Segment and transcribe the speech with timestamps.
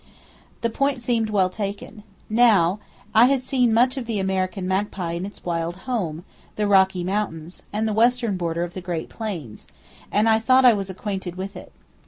[0.61, 2.01] The point seemed well taken.
[2.27, 2.79] Now,
[3.13, 7.03] I had seen much of the American [Page 325] magpie in its wild home,—the Rocky
[7.03, 11.55] Mountains, and the western border of the Great Plains,—and I thought I was acquainted with
[11.55, 11.71] it.